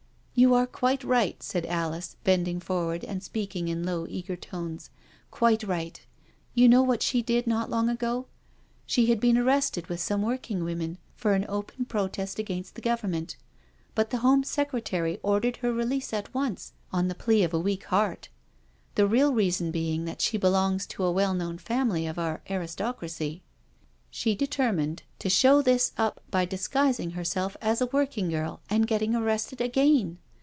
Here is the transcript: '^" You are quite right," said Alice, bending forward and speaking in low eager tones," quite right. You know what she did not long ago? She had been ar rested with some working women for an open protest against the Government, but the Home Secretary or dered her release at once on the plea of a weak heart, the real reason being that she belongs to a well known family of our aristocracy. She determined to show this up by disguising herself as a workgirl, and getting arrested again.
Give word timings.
'^" 0.41 0.43
You 0.43 0.53
are 0.55 0.65
quite 0.65 1.03
right," 1.03 1.43
said 1.43 1.67
Alice, 1.67 2.15
bending 2.23 2.59
forward 2.59 3.03
and 3.03 3.21
speaking 3.21 3.67
in 3.67 3.83
low 3.83 4.07
eager 4.09 4.35
tones," 4.35 4.89
quite 5.29 5.61
right. 5.63 6.01
You 6.55 6.67
know 6.67 6.81
what 6.81 7.03
she 7.03 7.21
did 7.21 7.45
not 7.45 7.69
long 7.69 7.89
ago? 7.89 8.25
She 8.87 9.05
had 9.07 9.19
been 9.19 9.37
ar 9.37 9.43
rested 9.43 9.85
with 9.85 9.99
some 9.99 10.23
working 10.23 10.63
women 10.63 10.97
for 11.15 11.33
an 11.33 11.45
open 11.47 11.85
protest 11.85 12.39
against 12.39 12.73
the 12.73 12.81
Government, 12.81 13.35
but 13.93 14.09
the 14.09 14.19
Home 14.25 14.43
Secretary 14.43 15.19
or 15.21 15.39
dered 15.39 15.57
her 15.57 15.71
release 15.71 16.11
at 16.11 16.33
once 16.33 16.73
on 16.91 17.07
the 17.07 17.13
plea 17.13 17.43
of 17.43 17.53
a 17.53 17.59
weak 17.59 17.83
heart, 17.83 18.29
the 18.95 19.05
real 19.07 19.33
reason 19.33 19.69
being 19.69 20.05
that 20.05 20.21
she 20.21 20.37
belongs 20.39 20.87
to 20.87 21.03
a 21.03 21.11
well 21.11 21.35
known 21.35 21.59
family 21.59 22.07
of 22.07 22.17
our 22.17 22.41
aristocracy. 22.49 23.43
She 24.09 24.33
determined 24.33 25.03
to 25.19 25.29
show 25.29 25.61
this 25.61 25.91
up 25.99 26.19
by 26.31 26.45
disguising 26.45 27.11
herself 27.11 27.55
as 27.61 27.79
a 27.79 27.87
workgirl, 27.87 28.59
and 28.71 28.87
getting 28.87 29.13
arrested 29.15 29.61
again. 29.61 30.17